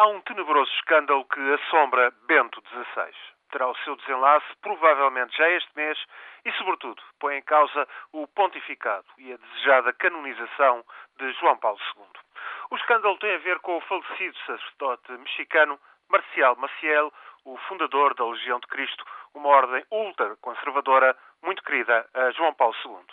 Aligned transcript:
Há 0.00 0.06
um 0.06 0.22
tenebroso 0.22 0.72
escândalo 0.76 1.26
que 1.26 1.52
assombra 1.52 2.10
Bento 2.26 2.62
XVI. 2.70 3.12
Terá 3.50 3.68
o 3.68 3.76
seu 3.84 3.94
desenlace 3.96 4.46
provavelmente 4.62 5.36
já 5.36 5.46
este 5.50 5.70
mês 5.76 5.98
e, 6.42 6.50
sobretudo, 6.52 7.02
põe 7.18 7.36
em 7.36 7.42
causa 7.42 7.86
o 8.10 8.26
pontificado 8.26 9.04
e 9.18 9.30
a 9.30 9.36
desejada 9.36 9.92
canonização 9.92 10.82
de 11.18 11.30
João 11.34 11.58
Paulo 11.58 11.78
II. 11.94 12.06
O 12.70 12.76
escândalo 12.76 13.18
tem 13.18 13.34
a 13.34 13.38
ver 13.40 13.58
com 13.58 13.76
o 13.76 13.80
falecido 13.82 14.38
sacerdote 14.46 15.12
mexicano 15.12 15.78
Marcial 16.08 16.56
Maciel, 16.56 17.12
o 17.44 17.58
fundador 17.68 18.14
da 18.14 18.24
Legião 18.24 18.58
de 18.58 18.68
Cristo, 18.68 19.04
uma 19.34 19.50
ordem 19.50 19.84
ultra-conservadora 19.90 21.14
muito 21.42 21.62
querida 21.62 22.08
a 22.14 22.30
João 22.30 22.54
Paulo 22.54 22.74
II. 22.86 23.04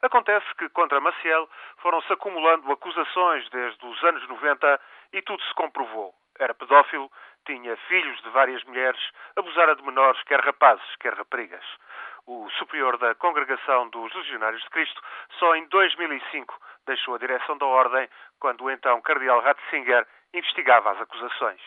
Acontece 0.00 0.46
que 0.54 0.70
contra 0.70 1.00
Maciel 1.00 1.46
foram-se 1.82 2.10
acumulando 2.10 2.72
acusações 2.72 3.46
desde 3.50 3.84
os 3.84 4.02
anos 4.04 4.26
90 4.26 4.80
e 5.12 5.20
tudo 5.20 5.42
se 5.42 5.52
comprovou 5.52 6.14
era 6.40 6.54
pedófilo, 6.54 7.10
tinha 7.46 7.76
filhos 7.88 8.20
de 8.22 8.30
várias 8.30 8.64
mulheres, 8.64 9.00
abusara 9.36 9.76
de 9.76 9.82
menores, 9.82 10.22
quer 10.24 10.40
rapazes, 10.40 10.96
quer 10.96 11.14
raparigas. 11.14 11.64
O 12.26 12.48
superior 12.58 12.96
da 12.98 13.14
Congregação 13.14 13.88
dos 13.90 14.12
Legionários 14.14 14.62
de 14.62 14.70
Cristo 14.70 15.00
só 15.38 15.54
em 15.54 15.66
2005 15.68 16.58
deixou 16.86 17.14
a 17.14 17.18
direção 17.18 17.58
da 17.58 17.66
Ordem, 17.66 18.08
quando 18.38 18.64
o 18.64 18.70
então 18.70 19.00
Cardeal 19.02 19.40
Ratzinger 19.40 20.06
investigava 20.32 20.92
as 20.92 21.00
acusações. 21.00 21.60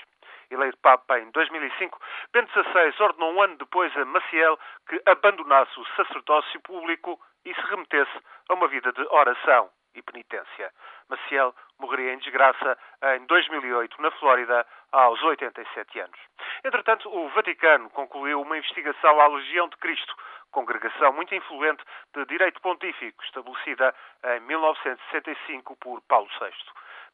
Eleito 0.50 0.78
Papa 0.78 1.20
em 1.20 1.30
2005, 1.31 2.00
Bento 2.31 2.52
XVI 2.52 2.94
ordenou 3.00 3.34
um 3.34 3.42
ano 3.42 3.58
depois 3.58 3.95
a 3.98 4.05
Maciel 4.05 4.59
que 4.88 5.02
abandonasse 5.05 5.80
o 5.80 5.86
sacerdócio 5.95 6.59
público 6.62 7.20
e 7.45 7.53
se 7.53 7.62
remetesse 7.62 8.20
a 8.50 8.53
uma 8.53 8.67
vida 8.67 8.92
de 8.92 9.02
oração 9.09 9.70
e 9.95 10.02
penitência. 10.02 10.72
Maciel 11.09 11.53
morreria 11.84 12.14
em 12.14 12.18
desgraça 12.18 12.78
em 13.18 13.26
2008, 13.26 14.02
na 14.02 14.10
Flórida, 14.12 14.66
aos 14.92 15.22
87 15.22 16.00
anos. 16.00 16.20
Entretanto, 16.64 17.09
o 17.14 17.28
Vaticano 17.30 17.90
concluiu 17.90 18.42
uma 18.42 18.58
investigação 18.58 19.20
à 19.20 19.28
Legião 19.28 19.67
de 19.67 19.75
Cristo, 19.78 20.16
congregação 20.52 21.12
muito 21.12 21.36
influente 21.36 21.84
de 22.16 22.25
direito 22.25 22.62
pontífico, 22.62 23.22
estabelecida 23.23 23.94
em 24.38 24.40
1965 24.42 25.75
por 25.75 26.02
Paulo 26.03 26.30
VI. 26.40 26.53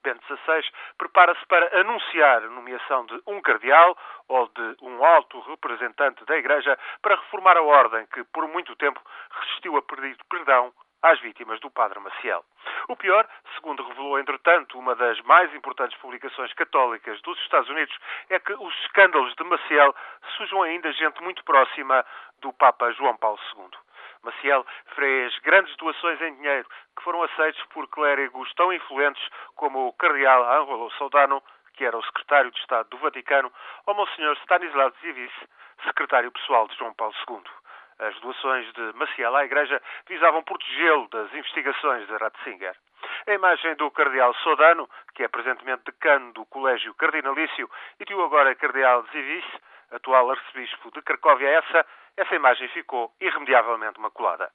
Bento 0.03 0.23
XVI 0.27 0.63
prepara-se 0.97 1.45
para 1.47 1.81
anunciar 1.81 2.43
a 2.43 2.49
nomeação 2.49 3.05
de 3.05 3.21
um 3.27 3.41
cardeal 3.41 3.97
ou 4.29 4.47
de 4.47 4.77
um 4.81 5.03
alto 5.03 5.39
representante 5.41 6.23
da 6.25 6.37
Igreja 6.37 6.77
para 7.01 7.15
reformar 7.15 7.57
a 7.57 7.61
ordem 7.61 8.05
que, 8.13 8.23
por 8.25 8.47
muito 8.47 8.75
tempo, 8.77 9.01
resistiu 9.41 9.75
a 9.77 9.81
pedir 9.81 10.15
perdão 10.29 10.71
às 11.01 11.19
vítimas 11.21 11.59
do 11.59 11.69
Padre 11.69 11.99
Maciel. 11.99 12.43
O 12.87 12.95
pior, 12.95 13.27
segundo 13.55 13.83
revelou, 13.83 14.19
entretanto, 14.19 14.77
uma 14.77 14.95
das 14.95 15.19
mais 15.21 15.53
importantes 15.53 15.97
publicações 15.99 16.53
católicas 16.53 17.21
dos 17.21 17.39
Estados 17.41 17.69
Unidos, 17.69 17.95
é 18.29 18.39
que 18.39 18.53
os 18.53 18.73
escândalos 18.81 19.33
de 19.35 19.43
Maciel 19.43 19.95
sujam 20.37 20.61
ainda 20.63 20.91
gente 20.93 21.21
muito 21.21 21.43
próxima 21.43 22.05
do 22.41 22.51
Papa 22.53 22.91
João 22.91 23.15
Paulo 23.17 23.39
II. 23.55 23.69
Maciel 24.23 24.65
fez 24.95 25.37
grandes 25.39 25.75
doações 25.77 26.21
em 26.21 26.35
dinheiro 26.35 26.67
que 26.95 27.03
foram 27.03 27.23
aceitos 27.23 27.63
por 27.67 27.87
clérigos 27.87 28.51
tão 28.53 28.73
influentes 28.73 29.25
como 29.55 29.87
o 29.87 29.93
cardeal 29.93 30.43
Angelo 30.61 30.91
Soldano, 30.91 31.41
que 31.73 31.85
era 31.85 31.97
o 31.97 32.03
secretário 32.03 32.51
de 32.51 32.59
Estado 32.59 32.89
do 32.89 32.97
Vaticano, 32.97 33.51
ou 33.85 33.93
Monsenhor 33.95 34.35
Stanislav 34.41 34.93
Zivis, 35.01 35.31
secretário 35.85 36.31
pessoal 36.31 36.67
de 36.67 36.75
João 36.75 36.93
Paulo 36.93 37.13
II. 37.29 37.41
As 37.99 38.17
doações 38.21 38.71
de 38.73 38.93
Maciel 38.93 39.35
à 39.35 39.43
Igreja 39.43 39.81
visavam 40.07 40.41
protegê-lo 40.43 41.09
das 41.09 41.33
investigações 41.33 42.07
de 42.07 42.15
Ratzinger. 42.15 42.73
A 43.27 43.33
imagem 43.33 43.75
do 43.75 43.91
cardeal 43.91 44.33
Sodano, 44.35 44.89
que 45.13 45.23
é 45.23 45.27
presentemente 45.27 45.83
decano 45.83 46.31
do 46.31 46.45
Colégio 46.45 46.93
Cardinalício, 46.93 47.69
e 47.99 48.05
de 48.05 48.13
o 48.13 48.23
agora 48.23 48.55
cardeal 48.55 49.05
Zivis, 49.11 49.45
atual 49.91 50.31
arcebispo 50.31 50.91
de 50.91 51.01
Cracóvia, 51.01 51.49
essa, 51.49 51.85
essa 52.15 52.35
imagem 52.35 52.69
ficou 52.69 53.11
irremediavelmente 53.19 53.99
maculada. 53.99 54.49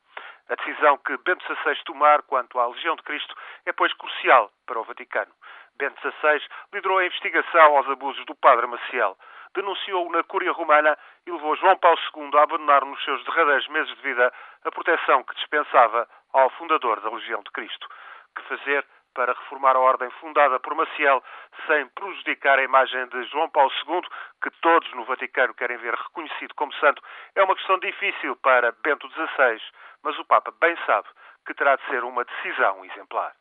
A 0.49 0.55
decisão 0.55 0.97
que 0.99 1.17
Bento 1.19 1.45
XVI 1.45 1.77
tomar 1.85 2.23
quanto 2.23 2.59
à 2.59 2.67
Legião 2.67 2.97
de 2.97 3.03
Cristo 3.03 3.35
é, 3.67 3.73
pois, 3.73 3.93
crucial 3.93 4.51
para 4.67 4.81
o 4.81 4.85
Vaticano. 4.85 5.33
Bento 5.77 6.01
XVI 6.01 6.43
liderou 6.73 6.99
a 6.99 7.07
investigação 7.07 7.77
aos 7.77 7.89
abusos 7.91 8.25
do 8.25 8.35
padre 8.35 8.67
Maciel 8.67 9.19
denunciou-o 9.55 10.13
na 10.13 10.23
Cúria 10.25 10.53
Romana 10.53 10.99
e 11.27 11.31
levou 11.31 11.57
João 11.57 11.77
Paulo 11.79 11.99
II 12.15 12.31
a 12.39 12.43
abandonar 12.43 12.85
nos 12.85 13.03
seus 13.05 13.23
derradeiros 13.25 13.69
meses 13.69 13.95
de 13.95 14.03
vida 14.03 14.33
a 14.65 14.71
proteção 14.71 15.23
que 15.23 15.35
dispensava 15.37 16.09
ao 16.33 16.51
fundador 16.51 17.01
da 17.01 17.11
Legião 17.11 17.43
de 17.43 17.51
Cristo. 17.53 17.89
Que 18.37 18.43
fazer 18.43 18.85
para 19.15 19.33
reformar 19.33 19.77
a 19.77 19.79
ordem 19.79 20.11
fundada 20.21 20.59
por 20.59 20.75
Maciel 20.75 21.23
sem 21.67 21.87
prejudicar 21.89 22.59
a 22.59 22.65
imagem 22.65 23.07
de 23.09 23.23
João 23.25 23.49
Paulo 23.49 23.71
II, 23.87 24.03
que 24.43 24.51
todos 24.61 24.93
no 24.93 25.05
Vaticano 25.05 25.55
querem 25.55 25.77
ver 25.79 25.95
reconhecido 25.95 26.53
como 26.57 26.75
santo, 26.75 27.01
é 27.37 27.43
uma 27.43 27.55
questão 27.55 27.79
difícil 27.79 28.37
para 28.37 28.75
Bento 28.83 29.09
XVI, 29.11 29.63
mas 30.03 30.19
o 30.19 30.25
Papa 30.25 30.53
bem 30.61 30.77
sabe 30.85 31.09
que 31.47 31.55
terá 31.55 31.77
de 31.77 31.87
ser 31.87 32.03
uma 32.03 32.25
decisão 32.25 32.85
exemplar. 32.85 33.33